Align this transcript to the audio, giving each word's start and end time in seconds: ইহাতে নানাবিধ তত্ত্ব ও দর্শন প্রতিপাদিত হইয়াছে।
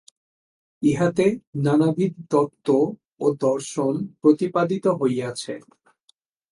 ইহাতে 0.83 1.25
নানাবিধ 1.65 2.13
তত্ত্ব 2.31 2.67
ও 3.19 3.25
দর্শন 3.41 3.93
প্রতিপাদিত 4.21 4.85
হইয়াছে। 4.99 5.53